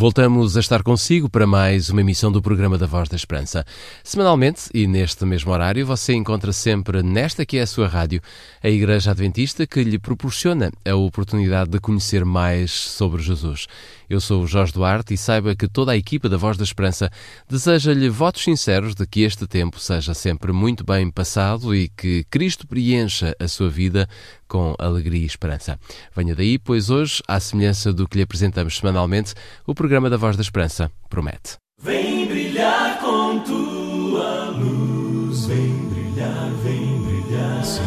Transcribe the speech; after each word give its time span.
Voltamos 0.00 0.56
a 0.56 0.60
estar 0.60 0.82
consigo 0.82 1.28
para 1.28 1.46
mais 1.46 1.90
uma 1.90 2.00
emissão 2.00 2.32
do 2.32 2.40
programa 2.40 2.78
da 2.78 2.86
Voz 2.86 3.06
da 3.06 3.16
Esperança. 3.16 3.66
Semanalmente 4.02 4.62
e 4.72 4.86
neste 4.86 5.26
mesmo 5.26 5.52
horário, 5.52 5.84
você 5.84 6.14
encontra 6.14 6.54
sempre 6.54 7.02
nesta 7.02 7.44
que 7.44 7.58
é 7.58 7.60
a 7.60 7.66
sua 7.66 7.86
rádio, 7.86 8.22
a 8.62 8.70
Igreja 8.70 9.10
Adventista 9.10 9.66
que 9.66 9.84
lhe 9.84 9.98
proporciona 9.98 10.72
a 10.88 10.94
oportunidade 10.94 11.68
de 11.68 11.78
conhecer 11.78 12.24
mais 12.24 12.70
sobre 12.70 13.20
Jesus. 13.20 13.66
Eu 14.08 14.22
sou 14.22 14.42
o 14.42 14.46
Jorge 14.46 14.72
Duarte 14.72 15.12
e 15.12 15.18
saiba 15.18 15.54
que 15.54 15.68
toda 15.68 15.92
a 15.92 15.96
equipa 15.98 16.30
da 16.30 16.38
Voz 16.38 16.56
da 16.56 16.64
Esperança 16.64 17.10
deseja-lhe 17.46 18.08
votos 18.08 18.42
sinceros 18.42 18.94
de 18.94 19.06
que 19.06 19.20
este 19.20 19.46
tempo 19.46 19.78
seja 19.78 20.14
sempre 20.14 20.50
muito 20.50 20.82
bem 20.82 21.10
passado 21.10 21.74
e 21.74 21.90
que 21.90 22.24
Cristo 22.30 22.66
preencha 22.66 23.36
a 23.38 23.46
sua 23.46 23.68
vida 23.68 24.08
com 24.50 24.74
alegria 24.80 25.22
e 25.22 25.26
esperança. 25.26 25.78
Venha 26.14 26.34
daí, 26.34 26.58
pois 26.58 26.90
hoje, 26.90 27.22
à 27.28 27.38
semelhança 27.38 27.92
do 27.92 28.08
que 28.08 28.16
lhe 28.16 28.24
apresentamos 28.24 28.76
semanalmente, 28.76 29.32
o 29.64 29.74
programa 29.74 30.10
da 30.10 30.16
Voz 30.16 30.36
da 30.36 30.42
Esperança 30.42 30.90
promete. 31.08 31.56
Vem 31.80 32.26
brilhar 32.26 32.98
com 33.00 33.38
tua 33.40 34.50
luz, 34.50 35.46
vem 35.46 35.88
brilhar, 35.88 36.50
vem 36.64 37.00
brilhar, 37.00 37.64
sim, 37.64 37.80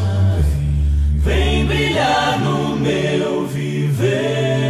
vem, 1.22 1.66
vem 1.66 1.66
brilhar 1.68 2.40
no 2.40 2.78
meu 2.78 3.46
viver. 3.46 4.64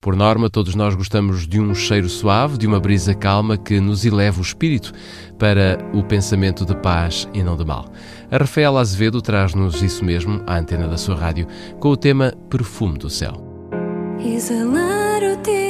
Por 0.00 0.14
norma, 0.14 0.48
todos 0.48 0.76
nós 0.76 0.94
gostamos 0.94 1.48
de 1.48 1.58
um 1.60 1.74
cheiro 1.74 2.08
suave, 2.08 2.56
de 2.56 2.64
uma 2.64 2.78
brisa 2.78 3.12
calma 3.12 3.58
que 3.58 3.80
nos 3.80 4.04
eleva 4.04 4.38
o 4.38 4.42
espírito 4.42 4.92
para 5.36 5.76
o 5.92 6.04
pensamento 6.04 6.64
de 6.64 6.76
paz 6.76 7.28
e 7.34 7.42
não 7.42 7.56
de 7.56 7.64
mal. 7.64 7.90
A 8.30 8.38
Rafaela 8.38 8.80
Azevedo 8.80 9.22
traz-nos 9.22 9.82
isso 9.82 10.04
mesmo 10.04 10.42
à 10.46 10.58
antena 10.58 10.88
da 10.88 10.96
sua 10.96 11.14
rádio 11.14 11.46
com 11.78 11.88
o 11.88 11.96
tema 11.96 12.32
Perfume 12.50 12.98
do 12.98 13.08
Céu. 13.08 13.34
Exalar 14.18 15.22
o 15.22 15.36
teu 15.38 15.65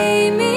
made 0.00 0.30
me 0.38 0.49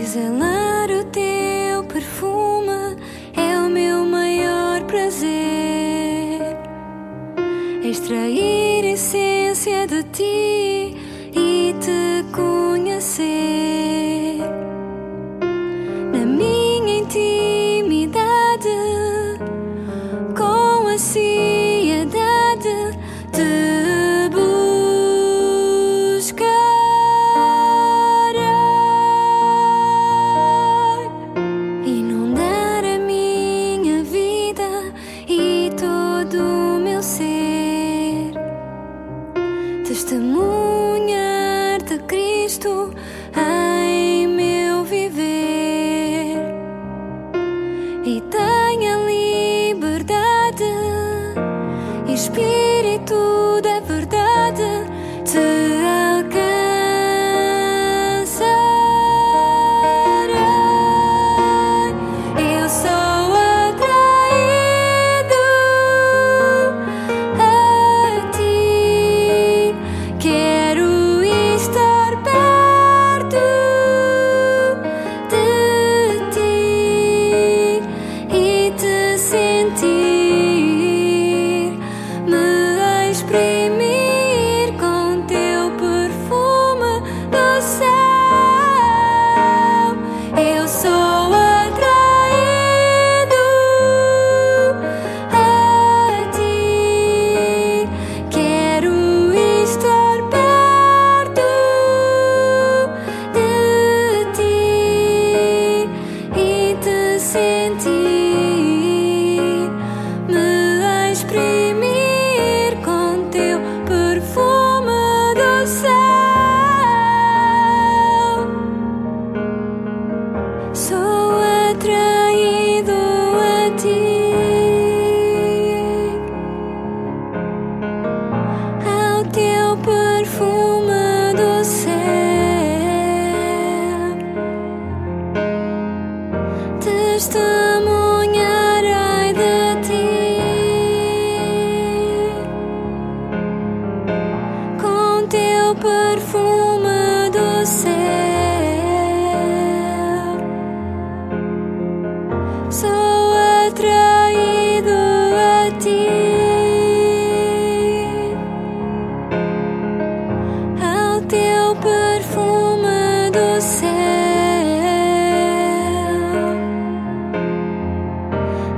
Exalar 0.00 0.90
o 0.90 1.04
teu 1.04 1.84
perfume 1.84 2.96
é 3.36 3.58
o 3.58 3.70
meu 3.70 4.04
maior 4.04 4.82
prazer. 4.84 6.40
Extrair 7.84 8.84
essência 8.84 9.86
de 9.86 10.02
ti 10.04 10.53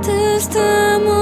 te 0.07 0.37
estamos. 0.37 1.16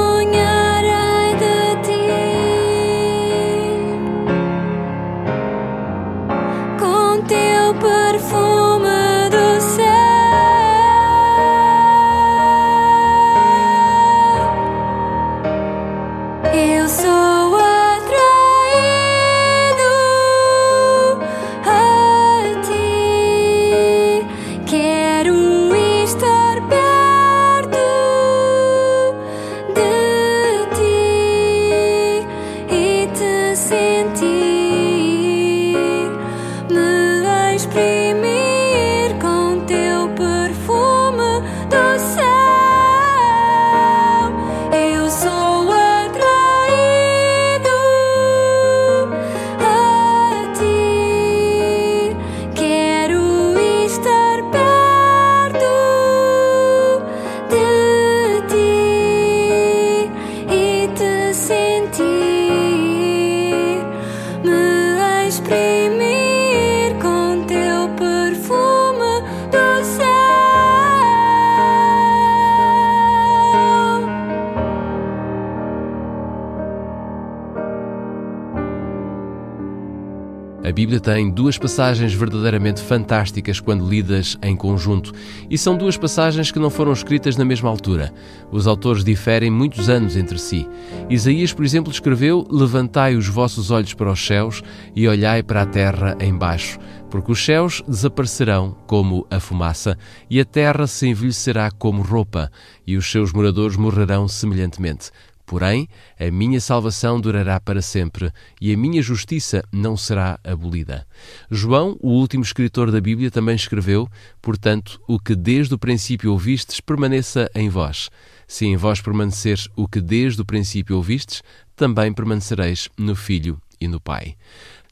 Bíblia 80.75 80.99
tem 80.99 81.31
duas 81.31 81.57
passagens 81.57 82.13
verdadeiramente 82.13 82.83
fantásticas 82.83 83.61
quando 83.61 83.89
lidas 83.89 84.37
em 84.43 84.57
conjunto, 84.57 85.13
e 85.49 85.57
são 85.57 85.77
duas 85.77 85.97
passagens 85.97 86.51
que 86.51 86.59
não 86.59 86.69
foram 86.69 86.93
escritas 86.93 87.37
na 87.37 87.45
mesma 87.45 87.71
altura. 87.71 88.13
Os 88.51 88.67
autores 88.67 89.05
diferem 89.05 89.53
muitos 89.53 89.89
anos 89.89 90.17
entre 90.17 90.37
si. 90.37 90.69
Isaías, 91.09 91.53
por 91.53 91.65
exemplo, 91.65 91.93
escreveu: 91.93 92.45
Levantai 92.51 93.15
os 93.15 93.29
vossos 93.29 93.71
olhos 93.71 93.95
para 93.95 94.11
os 94.11 94.27
céus 94.27 94.65
e 94.97 95.07
olhai 95.07 95.45
para 95.45 95.63
a 95.63 95.67
terra 95.67 96.17
embaixo, 96.21 96.77
porque 97.09 97.31
os 97.31 97.45
céus 97.45 97.81
desaparecerão 97.87 98.77
como 98.85 99.25
a 99.31 99.39
fumaça, 99.39 99.97
e 100.29 100.41
a 100.41 100.45
terra 100.45 100.89
se 100.89 101.07
envelhecerá 101.07 101.71
como 101.71 102.03
roupa, 102.03 102.51
e 102.85 102.97
os 102.97 103.09
seus 103.09 103.33
moradores 103.33 103.77
morrerão 103.77 104.27
semelhantemente. 104.27 105.13
Porém, 105.47 105.89
a 106.19 106.31
minha 106.31 106.61
salvação 106.61 107.21
durará 107.21 107.61
para 107.61 107.83
sempre 107.83 108.33
e 108.61 108.73
a 108.73 108.77
minha 108.77 109.03
justiça 109.03 109.63
não 109.71 109.97
será 109.97 110.39
abolida. 110.43 111.07
João, 111.51 111.99
o 112.01 112.11
último 112.11 112.43
escritor 112.43 112.91
da 112.91 113.01
Bíblia, 113.01 113.31
também 113.31 113.55
escreveu: 113.55 114.09
Portanto, 114.41 115.01
o 115.07 115.19
que 115.19 115.35
desde 115.35 115.75
o 115.75 115.79
princípio 115.79 116.33
ouvistes 116.33 116.81
permaneça 116.81 117.51
em 117.55 117.69
vós. 117.69 118.11
Se 118.47 118.67
em 118.67 118.77
vós 118.77 119.01
permanecer 119.01 119.59
o 119.77 119.87
que 119.87 120.01
desde 120.01 120.41
o 120.41 120.45
princípio 120.45 120.97
ouvistes, 120.97 121.43
também 121.77 122.13
permanecereis 122.13 122.89
no 122.97 123.15
Filho 123.15 123.61
e 123.81 123.89
no 123.89 124.01
Pai. 124.01 124.37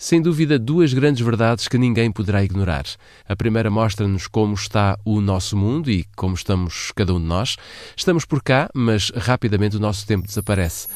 Sem 0.02 0.20
dúvida, 0.20 0.58
duas 0.58 0.92
grandes 0.92 1.24
verdades 1.24 1.68
que 1.68 1.78
ninguém 1.78 2.10
poderá 2.10 2.42
ignorar. 2.42 2.84
A 3.28 3.36
primeira 3.36 3.70
mostra-nos 3.70 4.26
como 4.26 4.52
está 4.52 4.98
o 5.04 5.20
nosso 5.20 5.56
mundo 5.56 5.88
e 5.88 6.04
como 6.16 6.34
estamos 6.34 6.90
cada 6.96 7.14
um 7.14 7.20
de 7.20 7.24
nós. 7.24 7.56
Estamos 7.96 8.24
por 8.24 8.42
cá, 8.42 8.68
mas 8.74 9.12
rapidamente 9.14 9.76
o 9.76 9.80
nosso 9.80 10.04
tempo 10.04 10.26
desaparece. 10.26 10.88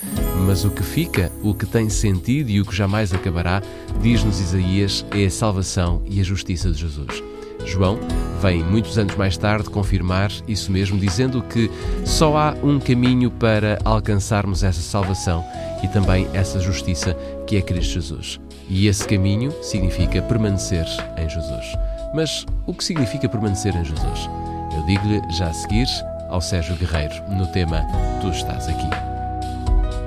Mas 0.44 0.64
o 0.64 0.72
que 0.72 0.82
fica, 0.82 1.30
o 1.40 1.54
que 1.54 1.66
tem 1.66 1.88
sentido 1.88 2.50
e 2.50 2.60
o 2.60 2.64
que 2.66 2.74
jamais 2.74 3.14
acabará, 3.14 3.62
diz-nos 4.02 4.40
Isaías, 4.40 5.06
é 5.12 5.26
a 5.26 5.30
salvação 5.30 6.02
e 6.04 6.20
a 6.20 6.24
justiça 6.24 6.68
de 6.72 6.80
Jesus. 6.80 7.22
João 7.64 8.00
vem 8.42 8.64
muitos 8.64 8.98
anos 8.98 9.14
mais 9.14 9.36
tarde 9.36 9.70
confirmar 9.70 10.32
isso 10.48 10.72
mesmo, 10.72 10.98
dizendo 10.98 11.42
que 11.42 11.70
só 12.04 12.36
há 12.36 12.56
um 12.60 12.80
caminho 12.80 13.30
para 13.30 13.78
alcançarmos 13.84 14.64
essa 14.64 14.82
salvação 14.82 15.44
e 15.80 15.86
também 15.86 16.28
essa 16.34 16.58
justiça 16.58 17.14
que 17.46 17.56
é 17.56 17.62
Cristo 17.62 17.92
Jesus. 17.94 18.45
E 18.68 18.88
esse 18.88 19.06
caminho 19.06 19.52
significa 19.62 20.20
permanecer 20.22 20.86
em 21.16 21.28
Jesus. 21.28 21.76
Mas 22.14 22.44
o 22.66 22.74
que 22.74 22.84
significa 22.84 23.28
permanecer 23.28 23.74
em 23.76 23.84
Jesus? 23.84 24.28
Eu 24.76 24.82
digo-lhe 24.86 25.22
já 25.32 25.48
a 25.48 25.52
seguir 25.52 25.86
ao 26.28 26.40
Sérgio 26.40 26.74
Guerreiro 26.76 27.14
no 27.28 27.46
tema 27.46 27.84
Tu 28.20 28.28
estás 28.28 28.68
aqui. 28.68 28.88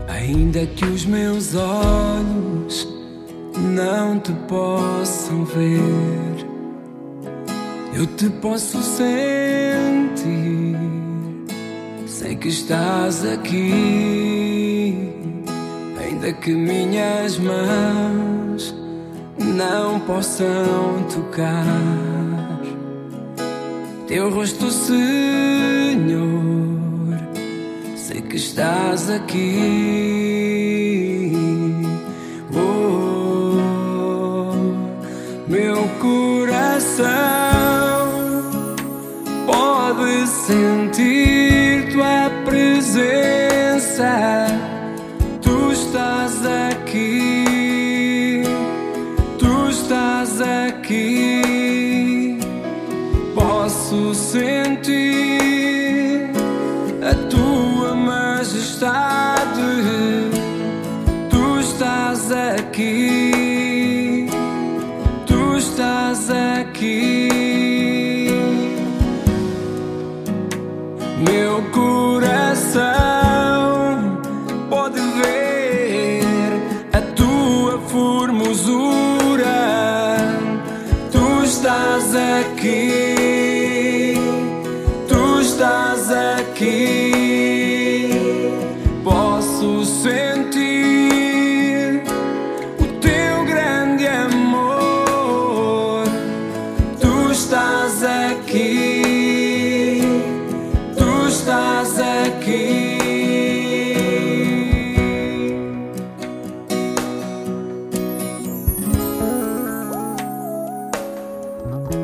Ainda 0.09 0.65
que 0.65 0.85
os 0.85 1.05
meus 1.05 1.55
olhos 1.55 2.87
não 3.57 4.19
te 4.19 4.33
possam 4.47 5.45
ver, 5.45 6.45
eu 7.93 8.05
te 8.05 8.29
posso 8.29 8.81
sentir. 8.81 10.77
Sei 12.05 12.35
que 12.35 12.49
estás 12.49 13.23
aqui, 13.25 15.13
ainda 15.97 16.33
que 16.33 16.51
minhas 16.53 17.37
mãos 17.37 18.38
não 19.49 19.99
possam 19.99 21.03
tocar 21.13 21.65
teu 24.09 24.29
rosto, 24.31 24.71
Senhor. 24.71 24.99
Sei 27.95 28.21
que 28.21 28.37
estás 28.37 29.07
aqui. 29.07 29.61
Oh, 32.51 33.61
meu 35.47 35.87
coração 36.01 37.07
pode 39.45 40.27
sentir 40.27 41.91
tua 41.93 42.31
presença. 42.45 42.89
Sentir 54.31 56.29
a 57.01 57.15
tua 57.29 57.95
majestade. 57.95 58.91
Tu 61.29 61.59
estás 61.59 62.31
aqui. 62.31 63.18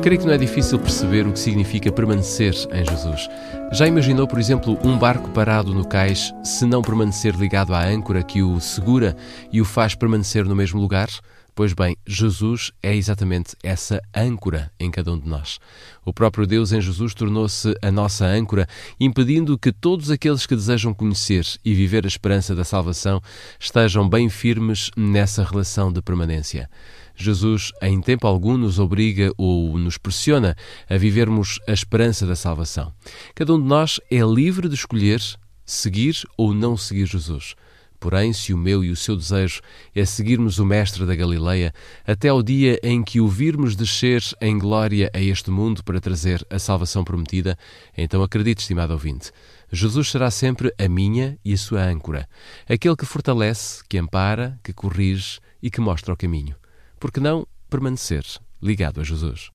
Creio 0.06 0.20
que 0.20 0.26
não 0.28 0.34
é 0.34 0.38
difícil 0.38 0.78
perceber 0.78 1.26
o 1.26 1.32
que 1.32 1.38
significa 1.40 1.90
permanecer 1.90 2.54
em 2.70 2.84
Jesus. 2.88 3.28
Já 3.72 3.88
imaginou, 3.88 4.28
por 4.28 4.38
exemplo, 4.38 4.78
um 4.84 4.96
barco 4.96 5.30
parado 5.30 5.74
no 5.74 5.84
cais 5.84 6.32
se 6.44 6.64
não 6.64 6.80
permanecer 6.80 7.34
ligado 7.34 7.74
à 7.74 7.84
âncora 7.84 8.22
que 8.22 8.40
o 8.40 8.60
segura 8.60 9.16
e 9.52 9.60
o 9.60 9.64
faz 9.64 9.96
permanecer 9.96 10.44
no 10.44 10.54
mesmo 10.54 10.80
lugar? 10.80 11.08
Pois 11.56 11.72
bem, 11.72 11.96
Jesus 12.06 12.70
é 12.80 12.94
exatamente 12.94 13.56
essa 13.64 14.00
âncora 14.14 14.70
em 14.78 14.92
cada 14.92 15.10
um 15.10 15.18
de 15.18 15.28
nós. 15.28 15.58
O 16.04 16.12
próprio 16.12 16.46
Deus 16.46 16.70
em 16.70 16.80
Jesus 16.80 17.12
tornou-se 17.12 17.74
a 17.82 17.90
nossa 17.90 18.26
âncora, 18.26 18.68
impedindo 19.00 19.58
que 19.58 19.72
todos 19.72 20.08
aqueles 20.12 20.46
que 20.46 20.54
desejam 20.54 20.94
conhecer 20.94 21.44
e 21.64 21.74
viver 21.74 22.04
a 22.04 22.08
esperança 22.08 22.54
da 22.54 22.62
salvação 22.62 23.20
estejam 23.58 24.08
bem 24.08 24.28
firmes 24.28 24.88
nessa 24.96 25.42
relação 25.42 25.92
de 25.92 26.00
permanência. 26.00 26.70
Jesus, 27.16 27.72
em 27.80 28.00
tempo 28.00 28.26
algum, 28.26 28.56
nos 28.56 28.78
obriga 28.78 29.32
ou 29.38 29.78
nos 29.78 29.96
pressiona 29.96 30.54
a 30.88 30.96
vivermos 30.98 31.58
a 31.66 31.72
esperança 31.72 32.26
da 32.26 32.36
salvação. 32.36 32.92
Cada 33.34 33.54
um 33.54 33.60
de 33.60 33.66
nós 33.66 33.98
é 34.10 34.20
livre 34.20 34.68
de 34.68 34.74
escolher 34.74 35.20
seguir 35.64 36.22
ou 36.36 36.54
não 36.54 36.76
seguir 36.76 37.06
Jesus. 37.06 37.54
Porém, 37.98 38.32
se 38.32 38.52
o 38.52 38.58
meu 38.58 38.84
e 38.84 38.90
o 38.90 38.96
seu 38.96 39.16
desejo 39.16 39.60
é 39.94 40.04
seguirmos 40.04 40.58
o 40.58 40.66
Mestre 40.66 41.06
da 41.06 41.14
Galileia 41.14 41.72
até 42.06 42.28
ao 42.28 42.42
dia 42.42 42.78
em 42.82 43.02
que 43.02 43.20
o 43.20 43.26
virmos 43.26 43.74
descer 43.74 44.22
em 44.40 44.58
glória 44.58 45.10
a 45.14 45.20
este 45.20 45.50
mundo 45.50 45.82
para 45.82 46.00
trazer 46.00 46.46
a 46.50 46.58
salvação 46.58 47.02
prometida, 47.02 47.58
então 47.96 48.22
acredite, 48.22 48.60
estimado 48.60 48.92
ouvinte, 48.92 49.32
Jesus 49.72 50.10
será 50.10 50.30
sempre 50.30 50.72
a 50.78 50.88
minha 50.88 51.38
e 51.44 51.54
a 51.54 51.58
sua 51.58 51.82
âncora, 51.82 52.28
aquele 52.68 52.94
que 52.94 53.06
fortalece, 53.06 53.82
que 53.88 53.98
ampara, 53.98 54.60
que 54.62 54.72
corrige 54.72 55.40
e 55.62 55.70
que 55.70 55.80
mostra 55.80 56.12
o 56.12 56.16
caminho 56.16 56.54
por 56.98 57.12
que 57.12 57.20
não 57.20 57.46
permanecer 57.68 58.24
ligado 58.62 59.00
a 59.00 59.04
Jesus? 59.04 59.50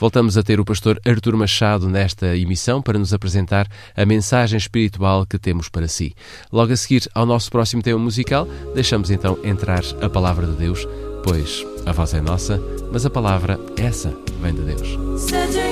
Voltamos 0.00 0.38
a 0.38 0.42
ter 0.42 0.58
o 0.58 0.64
pastor 0.64 0.98
Artur 1.06 1.36
Machado 1.36 1.86
nesta 1.86 2.34
emissão 2.34 2.80
para 2.80 2.98
nos 2.98 3.12
apresentar 3.12 3.68
a 3.94 4.06
mensagem 4.06 4.56
espiritual 4.56 5.26
que 5.26 5.38
temos 5.38 5.68
para 5.68 5.86
si. 5.86 6.14
Logo 6.50 6.72
a 6.72 6.76
seguir 6.76 7.06
ao 7.14 7.26
nosso 7.26 7.50
próximo 7.50 7.82
tema 7.82 7.98
musical, 7.98 8.48
deixamos 8.74 9.10
então 9.10 9.38
entrar 9.44 9.82
a 10.00 10.08
palavra 10.08 10.46
de 10.46 10.54
Deus, 10.54 10.88
pois 11.22 11.66
a 11.84 11.92
voz 11.92 12.14
é 12.14 12.20
nossa, 12.22 12.58
mas 12.90 13.04
a 13.04 13.10
palavra 13.10 13.60
essa 13.76 14.16
vem 14.40 14.54
de 14.54 14.62
Deus. 14.62 15.69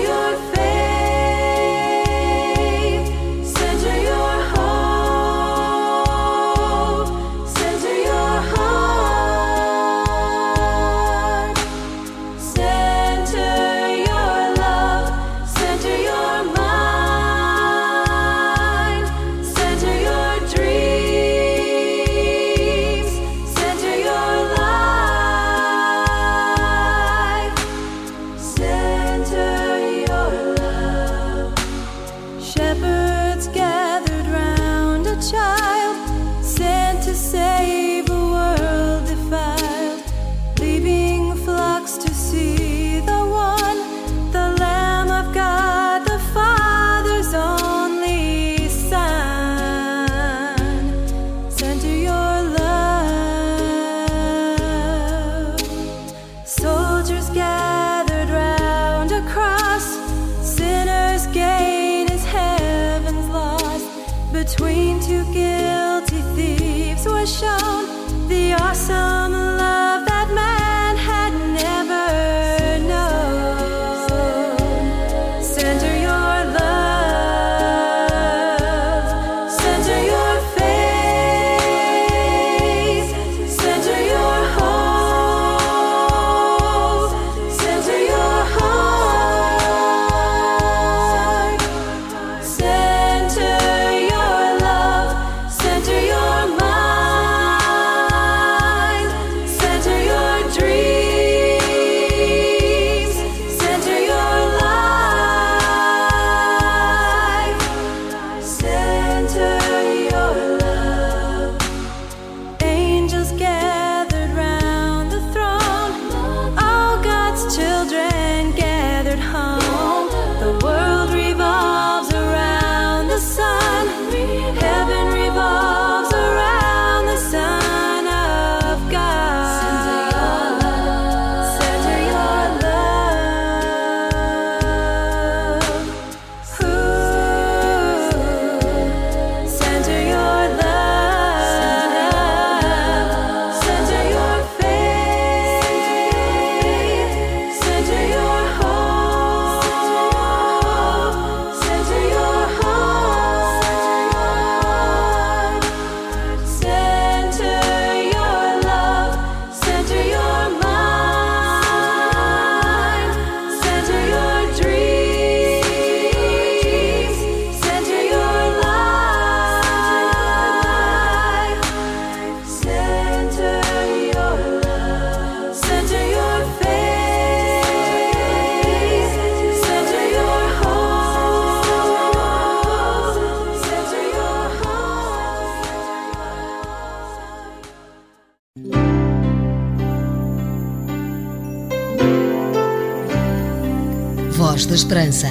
Esperança. 194.79 195.27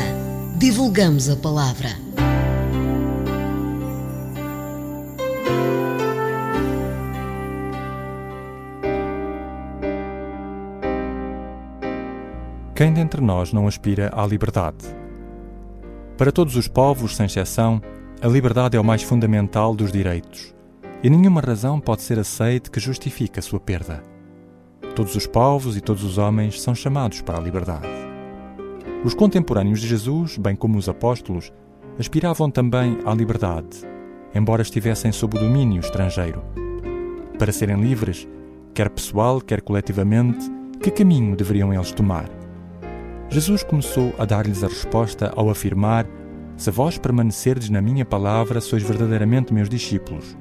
Divulgamos 0.57 1.29
a 1.29 1.35
palavra. 1.37 1.87
Quem 12.75 12.91
dentre 12.91 13.21
nós 13.21 13.53
não 13.53 13.69
aspira 13.69 14.11
à 14.13 14.27
liberdade? 14.27 14.85
Para 16.17 16.33
todos 16.33 16.57
os 16.57 16.67
povos, 16.67 17.15
sem 17.15 17.25
exceção, 17.25 17.81
a 18.21 18.27
liberdade 18.27 18.75
é 18.75 18.79
o 18.81 18.83
mais 18.83 19.01
fundamental 19.01 19.73
dos 19.73 19.93
direitos, 19.93 20.53
e 21.01 21.09
nenhuma 21.09 21.39
razão 21.39 21.79
pode 21.79 22.01
ser 22.01 22.19
aceite 22.19 22.69
que 22.69 22.81
justifique 22.81 23.39
a 23.39 23.41
sua 23.41 23.61
perda. 23.61 24.03
Todos 24.93 25.15
os 25.15 25.25
povos 25.25 25.77
e 25.77 25.79
todos 25.79 26.03
os 26.03 26.17
homens 26.17 26.61
são 26.61 26.75
chamados 26.75 27.21
para 27.21 27.37
a 27.37 27.41
liberdade. 27.41 27.96
Os 29.03 29.13
contemporâneos 29.13 29.79
de 29.79 29.87
Jesus, 29.87 30.37
bem 30.37 30.55
como 30.55 30.77
os 30.77 30.89
apóstolos, 30.89 31.53
aspiravam 31.99 32.49
também 32.49 32.97
à 33.05 33.13
liberdade, 33.13 33.87
embora 34.33 34.63
estivessem 34.63 35.11
sob 35.11 35.37
o 35.37 35.39
domínio 35.39 35.79
estrangeiro. 35.79 36.43
Para 37.37 37.51
serem 37.51 37.79
livres, 37.79 38.27
quer 38.73 38.89
pessoal, 38.89 39.39
quer 39.39 39.61
coletivamente, 39.61 40.49
que 40.81 40.91
caminho 40.91 41.35
deveriam 41.35 41.73
eles 41.73 41.91
tomar? 41.91 42.27
Jesus 43.29 43.63
começou 43.63 44.13
a 44.17 44.25
dar-lhes 44.25 44.63
a 44.63 44.67
resposta 44.67 45.31
ao 45.35 45.49
afirmar: 45.49 46.07
Se 46.55 46.71
vós 46.71 46.97
permanecerdes 46.97 47.69
na 47.69 47.81
minha 47.81 48.03
palavra, 48.05 48.59
sois 48.59 48.81
verdadeiramente 48.83 49.53
meus 49.53 49.69
discípulos, 49.69 50.35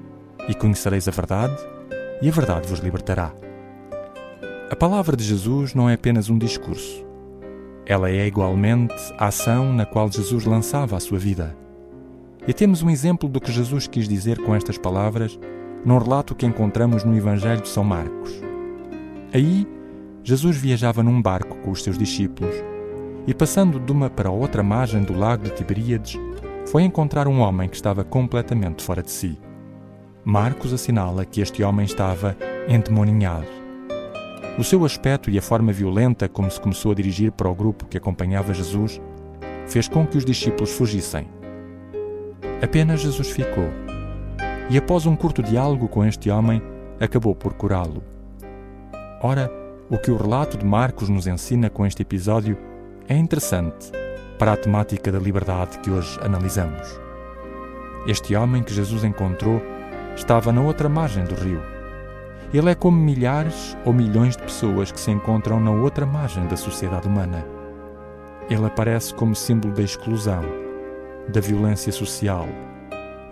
e 0.49 0.55
conhecereis 0.55 1.07
a 1.07 1.11
verdade, 1.11 1.57
e 2.23 2.29
a 2.29 2.33
verdade 2.33 2.69
vos 2.69 2.81
libertará. 2.81 3.35
A 4.71 4.77
palavra 4.77 5.17
de 5.17 5.25
Jesus 5.25 5.75
não 5.75 5.89
é 5.89 5.95
apenas 5.95 6.31
um 6.31 6.39
discurso. 6.39 7.06
Ela 7.87 8.11
é 8.11 8.27
igualmente 8.27 8.95
a 9.17 9.27
ação 9.27 9.73
na 9.73 9.87
qual 9.87 10.11
Jesus 10.11 10.45
lançava 10.45 10.97
a 10.97 11.01
sua 11.01 11.19
vida. 11.19 11.57
E 12.47 12.53
temos 12.53 12.83
um 12.83 12.91
exemplo 12.91 13.29
do 13.29 13.41
que 13.41 13.53
Jesus 13.53 13.87
quis 13.87 14.09
dizer 14.09 14.39
com 14.43 14.55
estas 14.55 14.77
palavras 14.77 15.39
num 15.85 15.99
relato 15.99 16.35
que 16.35 16.45
encontramos 16.45 17.05
no 17.05 17.17
Evangelho 17.17 17.63
de 17.63 17.69
São 17.69 17.85
Marcos. 17.85 18.33
Aí, 19.33 19.67
Jesus 20.25 20.57
viajava 20.57 21.01
num 21.01 21.23
barco 21.23 21.57
com 21.59 21.71
os 21.71 21.85
seus 21.85 21.97
discípulos 21.97 22.55
e, 23.25 23.33
passando 23.33 23.79
de 23.79 23.93
uma 23.93 24.11
para 24.11 24.31
outra 24.31 24.63
margem 24.63 25.03
do 25.03 25.17
lago 25.17 25.45
de 25.45 25.55
Tiberíades, 25.55 26.19
foi 26.67 26.83
encontrar 26.83 27.29
um 27.29 27.39
homem 27.39 27.69
que 27.69 27.77
estava 27.77 28.03
completamente 28.03 28.83
fora 28.83 29.03
de 29.03 29.13
si. 29.13 29.39
Marcos 30.25 30.73
assinala 30.73 31.25
que 31.25 31.41
este 31.41 31.63
homem 31.63 31.87
estava 31.87 32.37
endemoninhado. 32.69 33.56
O 34.59 34.65
seu 34.65 34.87
aspecto 34.87 35.31
e 35.31 35.39
a 35.39 35.43
forma 35.43 35.71
violenta 35.71 36.31
como 36.31 36.51
se 36.51 36.59
começou 36.59 36.91
a 36.91 36.95
dirigir 36.95 37.31
para 37.31 37.49
o 37.49 37.55
grupo 37.55 37.87
que 37.87 37.99
acompanhava 37.99 38.55
Jesus 38.55 39.01
fez 39.67 39.87
com 39.87 40.07
que 40.07 40.17
os 40.17 40.25
discípulos 40.25 40.73
fugissem. 40.73 41.29
Apenas 42.63 43.01
Jesus 43.01 43.31
ficou. 43.31 43.69
E 44.71 44.79
após 44.79 45.05
um 45.05 45.15
curto 45.15 45.43
diálogo 45.43 45.89
com 45.89 46.07
este 46.07 46.31
homem, 46.31 46.63
acabou 46.99 47.35
por 47.35 47.53
curá-lo. 47.53 48.03
Ora, 49.23 49.51
o 49.91 49.99
que 49.99 50.11
o 50.11 50.17
relato 50.17 50.57
de 50.57 50.65
Marcos 50.65 51.11
nos 51.11 51.27
ensina 51.27 51.69
com 51.69 51.85
este 51.85 52.01
episódio 52.01 52.57
é 53.07 53.15
interessante 53.15 53.93
para 54.39 54.55
a 54.55 54.57
temática 54.57 55.13
da 55.13 55.19
liberdade 55.19 55.79
que 55.81 55.91
hoje 55.91 56.19
analisamos. 56.23 56.99
Este 58.07 58.35
homem 58.35 58.63
que 58.63 58.73
Jesus 58.73 59.05
encontrou 59.05 59.61
estava 60.17 60.51
na 60.51 60.63
outra 60.63 60.89
margem 60.89 61.25
do 61.25 61.35
rio. 61.35 61.76
Ele 62.53 62.71
é 62.71 62.75
como 62.75 62.97
milhares 62.97 63.77
ou 63.85 63.93
milhões 63.93 64.37
de 64.37 64.43
pessoas 64.43 64.93
que 64.93 65.01
se 65.01 65.11
encontram 65.11 65.61
na 65.61 65.71
outra 65.71 66.07
margem 66.07 66.47
da 66.47 66.57
sociedade 66.57 67.09
humana. 67.09 67.45
Ele 68.49 68.65
aparece 68.65 69.13
como 69.15 69.35
símbolo 69.35 69.75
da 69.75 69.83
exclusão, 69.83 70.45
da 71.29 71.41
violência 71.41 71.93
social. 71.93 72.47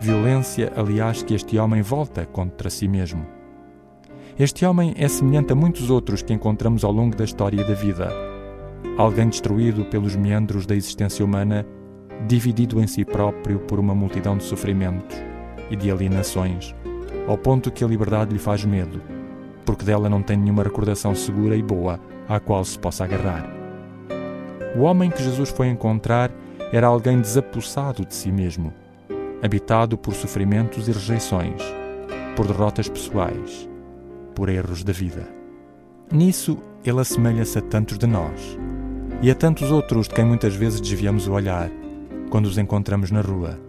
Violência, 0.01 0.73
aliás, 0.77 1.23
que 1.23 1.35
este 1.35 1.59
homem 1.59 1.81
volta 1.81 2.27
contra 2.27 2.69
si 2.69 2.89
mesmo. 2.89 3.25
Este 4.39 4.67
homem 4.67 4.95
é 4.97 5.07
semelhante 5.07 5.53
a 5.53 5.57
muitos 5.57 5.91
outros 5.91 6.21
que 6.21 6.33
encontramos 6.33 6.85
ao 6.85 6.91
longo 6.91 7.17
da 7.17 7.25
história 7.25 7.65
da 7.65 7.75
vida 7.75 8.35
alguém 8.97 9.29
destruído 9.29 9.85
pelos 9.87 10.15
meandros 10.15 10.67
da 10.67 10.77
existência 10.77 11.25
humana, 11.25 11.67
dividido 12.27 12.81
em 12.81 12.87
si 12.87 13.05
próprio 13.05 13.59
por 13.61 13.79
uma 13.79 13.95
multidão 13.95 14.37
de 14.37 14.45
sofrimentos 14.45 15.17
e 15.71 15.77
de 15.77 15.91
alienações, 15.91 16.75
ao 17.27 17.39
ponto 17.39 17.71
que 17.71 17.85
a 17.85 17.87
liberdade 17.87 18.33
lhe 18.33 18.39
faz 18.39 18.65
medo, 18.65 19.01
porque 19.65 19.85
dela 19.85 20.09
não 20.09 20.23
tem 20.23 20.37
nenhuma 20.37 20.63
recordação 20.63 21.15
segura 21.15 21.57
e 21.57 21.63
boa 21.63 21.99
à 22.29 22.39
qual 22.39 22.65
se 22.65 22.79
possa 22.79 23.05
agarrar. 23.05 23.49
O 24.77 24.83
homem 24.83 25.11
que 25.11 25.23
Jesus 25.23 25.51
foi 25.51 25.69
encontrar 25.69 26.31
era 26.73 26.87
alguém 26.87 27.21
desapossado 27.21 28.05
de 28.05 28.15
si 28.15 28.33
mesmo, 28.33 28.73
habitado 29.43 29.97
por 29.97 30.15
sofrimentos 30.15 30.89
e 30.89 30.93
rejeições, 30.93 31.63
por 32.35 32.47
derrotas 32.47 32.89
pessoais, 32.89 33.69
por 34.35 34.49
erros 34.49 34.83
da 34.83 34.93
vida. 34.93 35.29
Nisso, 36.13 36.59
ele 36.85 37.01
assemelha-se 37.01 37.59
a 37.59 37.63
tantos 37.63 37.99
de 37.99 38.07
nós 38.07 38.59
e 39.23 39.31
a 39.31 39.35
tantos 39.35 39.71
outros 39.71 40.09
de 40.09 40.15
quem 40.15 40.25
muitas 40.25 40.55
vezes 40.55 40.81
desviamos 40.81 41.27
o 41.29 41.33
olhar 41.33 41.71
quando 42.29 42.47
os 42.47 42.59
encontramos 42.59 43.11
na 43.11 43.21
rua. 43.21 43.64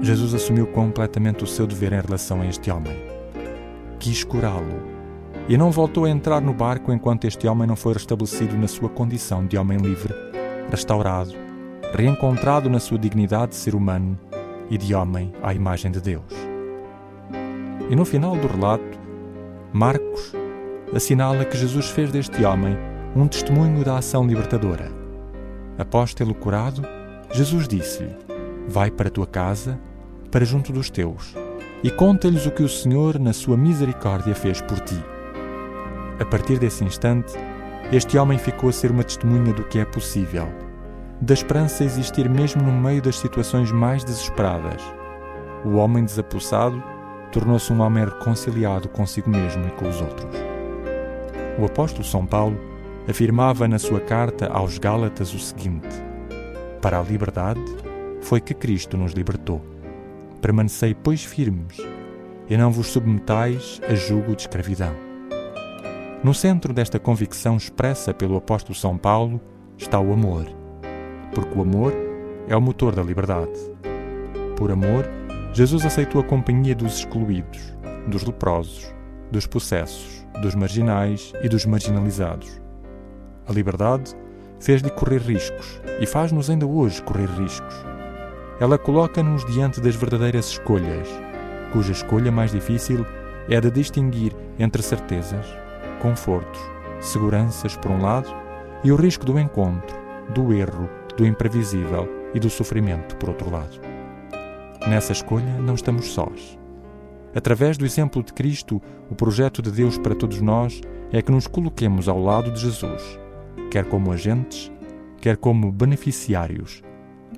Jesus 0.00 0.32
assumiu 0.32 0.66
completamente 0.68 1.42
o 1.42 1.46
seu 1.46 1.66
dever 1.66 1.92
em 1.92 2.00
relação 2.00 2.40
a 2.40 2.46
este 2.46 2.70
homem. 2.70 2.96
Quis 3.98 4.22
curá-lo 4.22 4.82
e 5.48 5.56
não 5.56 5.70
voltou 5.70 6.04
a 6.04 6.10
entrar 6.10 6.40
no 6.40 6.54
barco 6.54 6.92
enquanto 6.92 7.24
este 7.24 7.48
homem 7.48 7.66
não 7.66 7.74
foi 7.74 7.94
restabelecido 7.94 8.56
na 8.56 8.68
sua 8.68 8.88
condição 8.88 9.44
de 9.46 9.58
homem 9.58 9.78
livre, 9.78 10.14
restaurado, 10.70 11.32
reencontrado 11.92 12.70
na 12.70 12.78
sua 12.78 12.98
dignidade 12.98 13.52
de 13.52 13.56
ser 13.56 13.74
humano 13.74 14.18
e 14.70 14.78
de 14.78 14.94
homem 14.94 15.32
à 15.42 15.52
imagem 15.52 15.90
de 15.90 16.00
Deus. 16.00 16.32
E 17.90 17.96
no 17.96 18.04
final 18.04 18.36
do 18.36 18.46
relato, 18.46 18.98
Marcos 19.72 20.32
assinala 20.94 21.44
que 21.44 21.56
Jesus 21.56 21.88
fez 21.90 22.12
deste 22.12 22.44
homem 22.44 22.76
um 23.16 23.26
testemunho 23.26 23.82
da 23.84 23.98
ação 23.98 24.26
libertadora. 24.26 24.92
Após 25.78 26.14
tê-lo 26.14 26.34
curado, 26.34 26.82
Jesus 27.32 27.66
disse-lhe: 27.66 28.14
Vai 28.68 28.90
para 28.90 29.08
a 29.08 29.10
tua 29.10 29.26
casa, 29.26 29.78
para 30.30 30.44
junto 30.44 30.72
dos 30.72 30.90
teus, 30.90 31.34
e 31.82 31.90
conta-lhes 31.90 32.46
o 32.46 32.50
que 32.50 32.62
o 32.62 32.68
Senhor, 32.68 33.18
na 33.18 33.32
sua 33.32 33.56
misericórdia, 33.56 34.34
fez 34.34 34.60
por 34.60 34.80
ti. 34.80 35.02
A 36.20 36.24
partir 36.24 36.58
desse 36.58 36.84
instante, 36.84 37.32
este 37.92 38.18
homem 38.18 38.38
ficou 38.38 38.68
a 38.68 38.72
ser 38.72 38.90
uma 38.90 39.04
testemunha 39.04 39.52
do 39.52 39.64
que 39.64 39.78
é 39.78 39.84
possível, 39.84 40.48
da 41.20 41.34
esperança 41.34 41.84
existir 41.84 42.28
mesmo 42.28 42.62
no 42.62 42.72
meio 42.72 43.00
das 43.00 43.16
situações 43.16 43.72
mais 43.72 44.04
desesperadas. 44.04 44.82
O 45.64 45.76
homem 45.76 46.04
desapossado 46.04 46.82
tornou-se 47.32 47.72
um 47.72 47.80
homem 47.80 48.04
reconciliado 48.04 48.88
consigo 48.88 49.28
mesmo 49.28 49.66
e 49.66 49.70
com 49.72 49.88
os 49.88 50.00
outros. 50.00 50.30
O 51.58 51.64
apóstolo 51.64 52.04
São 52.04 52.24
Paulo 52.24 52.58
afirmava 53.08 53.66
na 53.66 53.78
sua 53.78 54.00
carta 54.00 54.48
aos 54.48 54.78
Gálatas 54.78 55.34
o 55.34 55.38
seguinte: 55.38 55.88
Para 56.80 57.00
a 57.00 57.02
liberdade 57.02 57.60
foi 58.20 58.40
que 58.40 58.54
Cristo 58.54 58.96
nos 58.96 59.12
libertou. 59.12 59.77
Permanecei, 60.40 60.94
pois, 60.94 61.24
firmes, 61.24 61.76
e 62.48 62.56
não 62.56 62.70
vos 62.70 62.88
submetais 62.88 63.80
a 63.88 63.94
jugo 63.94 64.34
de 64.36 64.42
escravidão. 64.42 64.94
No 66.22 66.34
centro 66.34 66.72
desta 66.72 66.98
convicção 66.98 67.56
expressa 67.56 68.12
pelo 68.14 68.36
apóstolo 68.36 68.74
São 68.74 68.96
Paulo 68.96 69.40
está 69.76 70.00
o 70.00 70.12
amor, 70.12 70.46
porque 71.34 71.58
o 71.58 71.62
amor 71.62 71.92
é 72.48 72.56
o 72.56 72.60
motor 72.60 72.94
da 72.94 73.02
liberdade. 73.02 73.58
Por 74.56 74.70
amor, 74.70 75.04
Jesus 75.52 75.84
aceitou 75.84 76.20
a 76.20 76.24
companhia 76.24 76.74
dos 76.74 76.98
excluídos, 76.98 77.76
dos 78.08 78.24
leprosos, 78.24 78.92
dos 79.30 79.46
possessos, 79.46 80.26
dos 80.40 80.54
marginais 80.54 81.32
e 81.42 81.48
dos 81.48 81.66
marginalizados. 81.66 82.60
A 83.46 83.52
liberdade 83.52 84.14
fez-lhe 84.60 84.90
correr 84.90 85.18
riscos 85.18 85.80
e 86.00 86.06
faz-nos 86.06 86.50
ainda 86.50 86.66
hoje 86.66 87.02
correr 87.02 87.28
riscos. 87.28 87.87
Ela 88.60 88.76
coloca-nos 88.76 89.44
diante 89.46 89.80
das 89.80 89.94
verdadeiras 89.94 90.46
escolhas, 90.46 91.08
cuja 91.72 91.92
escolha 91.92 92.32
mais 92.32 92.50
difícil 92.50 93.06
é 93.48 93.56
a 93.56 93.60
de 93.60 93.70
distinguir 93.70 94.34
entre 94.58 94.82
certezas, 94.82 95.46
confortos, 96.00 96.60
seguranças 97.00 97.76
por 97.76 97.90
um 97.90 98.02
lado 98.02 98.28
e 98.82 98.90
o 98.90 98.96
risco 98.96 99.24
do 99.24 99.38
encontro, 99.38 99.96
do 100.34 100.52
erro, 100.52 100.88
do 101.16 101.24
imprevisível 101.24 102.08
e 102.34 102.40
do 102.40 102.50
sofrimento 102.50 103.16
por 103.16 103.30
outro 103.30 103.50
lado. 103.50 103.80
Nessa 104.86 105.12
escolha 105.12 105.58
não 105.58 105.74
estamos 105.74 106.06
sós. 106.06 106.58
Através 107.34 107.76
do 107.76 107.84
exemplo 107.84 108.22
de 108.22 108.32
Cristo, 108.32 108.80
o 109.10 109.14
projeto 109.14 109.62
de 109.62 109.70
Deus 109.70 109.96
para 109.98 110.14
todos 110.14 110.40
nós 110.40 110.80
é 111.12 111.22
que 111.22 111.30
nos 111.30 111.46
coloquemos 111.46 112.08
ao 112.08 112.20
lado 112.20 112.50
de 112.50 112.60
Jesus 112.60 113.18
quer 113.70 113.84
como 113.84 114.12
agentes, 114.12 114.72
quer 115.20 115.36
como 115.36 115.70
beneficiários, 115.70 116.82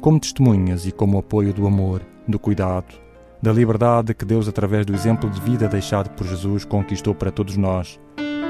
como 0.00 0.18
testemunhas 0.18 0.86
e 0.86 0.92
como 0.92 1.18
apoio 1.18 1.52
do 1.52 1.66
amor, 1.66 2.02
do 2.26 2.38
cuidado, 2.38 2.94
da 3.42 3.52
liberdade 3.52 4.14
que 4.14 4.24
Deus, 4.24 4.48
através 4.48 4.86
do 4.86 4.94
exemplo 4.94 5.28
de 5.28 5.40
vida 5.40 5.68
deixado 5.68 6.10
por 6.10 6.26
Jesus, 6.26 6.64
conquistou 6.64 7.14
para 7.14 7.30
todos 7.30 7.56
nós, 7.56 8.00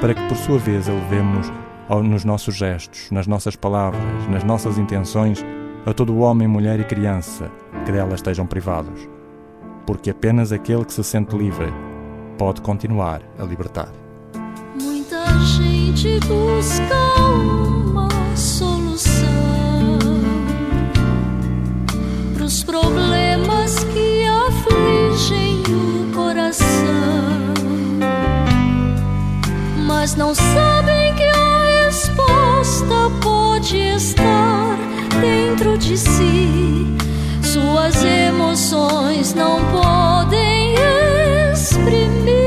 para 0.00 0.14
que 0.14 0.28
por 0.28 0.36
sua 0.36 0.58
vez 0.58 0.88
a 0.88 0.92
levemos 0.92 1.52
ou 1.88 2.02
nos 2.02 2.24
nossos 2.24 2.54
gestos, 2.54 3.10
nas 3.10 3.26
nossas 3.26 3.56
palavras, 3.56 4.28
nas 4.28 4.44
nossas 4.44 4.78
intenções, 4.78 5.44
a 5.84 5.92
todo 5.92 6.18
homem, 6.18 6.46
mulher 6.46 6.78
e 6.78 6.84
criança 6.84 7.50
que 7.84 7.90
delas 7.90 8.14
estejam 8.20 8.46
privados. 8.46 9.08
Porque 9.86 10.10
apenas 10.10 10.52
aquele 10.52 10.84
que 10.84 10.92
se 10.92 11.02
sente 11.02 11.36
livre 11.36 11.72
pode 12.38 12.60
continuar 12.60 13.22
a 13.38 13.44
libertar. 13.44 13.88
Muita 14.80 15.26
gente 15.40 16.20
busca 16.20 16.94
uma 17.26 18.08
solução 18.36 18.69
problemas 22.62 23.84
que 23.84 24.24
afligem 24.24 25.62
o 25.68 26.12
coração, 26.14 27.54
mas 29.86 30.14
não 30.14 30.34
sabem 30.34 31.14
que 31.14 31.24
a 31.24 31.84
resposta 31.86 33.10
pode 33.22 33.76
estar 33.76 34.78
dentro 35.20 35.78
de 35.78 35.96
si. 35.96 36.96
Suas 37.42 38.04
emoções 38.04 39.34
não 39.34 39.60
podem 39.70 40.74
exprimir. 41.52 42.39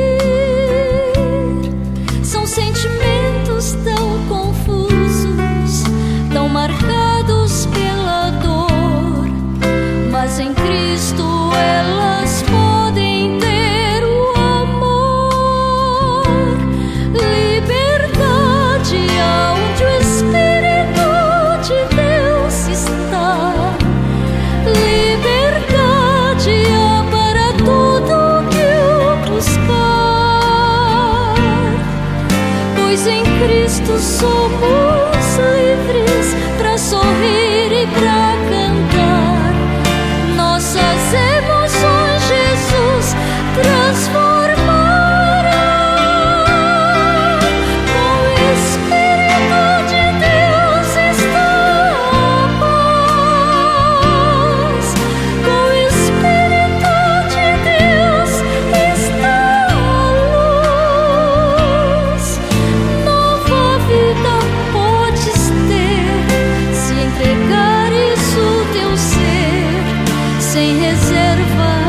Sem 70.96 71.83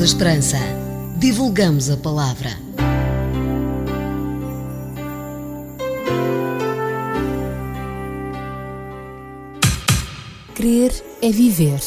da 0.00 0.04
Esperança. 0.06 0.56
Divulgamos 1.18 1.90
a 1.90 1.96
palavra. 1.98 2.48
Crer 10.54 10.90
é 11.20 11.30
viver. 11.30 11.82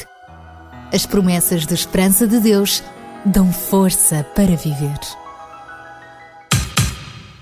As 0.92 1.06
promessas 1.06 1.64
de 1.64 1.74
esperança 1.74 2.26
de 2.26 2.40
Deus 2.40 2.82
dão 3.24 3.52
força 3.52 4.24
para 4.34 4.56
viver. 4.56 5.21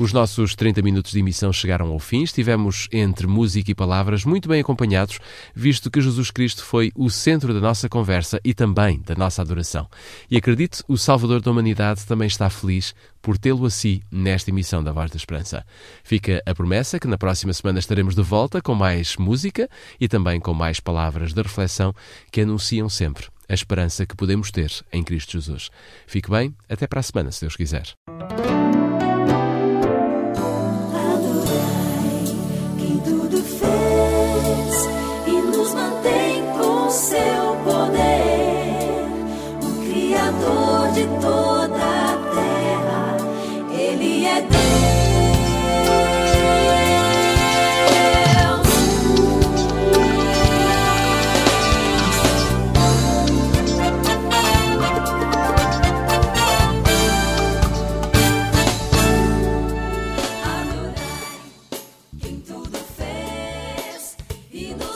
Os 0.00 0.14
nossos 0.14 0.54
30 0.54 0.80
minutos 0.80 1.12
de 1.12 1.18
emissão 1.18 1.52
chegaram 1.52 1.92
ao 1.92 1.98
fim. 1.98 2.22
Estivemos 2.22 2.88
entre 2.90 3.26
música 3.26 3.70
e 3.70 3.74
palavras 3.74 4.24
muito 4.24 4.48
bem 4.48 4.58
acompanhados, 4.58 5.18
visto 5.54 5.90
que 5.90 6.00
Jesus 6.00 6.30
Cristo 6.30 6.64
foi 6.64 6.90
o 6.94 7.10
centro 7.10 7.52
da 7.52 7.60
nossa 7.60 7.86
conversa 7.86 8.40
e 8.42 8.54
também 8.54 8.98
da 9.02 9.14
nossa 9.14 9.42
adoração. 9.42 9.86
E 10.30 10.38
acredito, 10.38 10.82
o 10.88 10.96
Salvador 10.96 11.42
da 11.42 11.50
humanidade 11.50 12.06
também 12.06 12.28
está 12.28 12.48
feliz 12.48 12.94
por 13.20 13.36
tê-lo 13.36 13.66
assim 13.66 14.00
nesta 14.10 14.48
emissão 14.48 14.82
da 14.82 14.90
Voz 14.90 15.10
da 15.10 15.18
Esperança. 15.18 15.66
Fica 16.02 16.42
a 16.46 16.54
promessa 16.54 16.98
que 16.98 17.06
na 17.06 17.18
próxima 17.18 17.52
semana 17.52 17.78
estaremos 17.78 18.14
de 18.14 18.22
volta 18.22 18.62
com 18.62 18.74
mais 18.74 19.18
música 19.18 19.68
e 20.00 20.08
também 20.08 20.40
com 20.40 20.54
mais 20.54 20.80
palavras 20.80 21.34
de 21.34 21.42
reflexão 21.42 21.94
que 22.32 22.40
anunciam 22.40 22.88
sempre 22.88 23.26
a 23.46 23.52
esperança 23.52 24.06
que 24.06 24.16
podemos 24.16 24.50
ter 24.50 24.72
em 24.90 25.04
Cristo 25.04 25.32
Jesus. 25.32 25.68
Fique 26.06 26.30
bem, 26.30 26.54
até 26.70 26.86
para 26.86 27.00
a 27.00 27.02
semana, 27.02 27.30
se 27.30 27.42
Deus 27.42 27.54
quiser. 27.54 27.92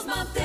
Matea. 0.07 0.44